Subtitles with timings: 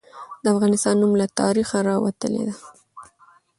[0.43, 2.55] د افغانستان نوم له تاریخه راوتلي ده.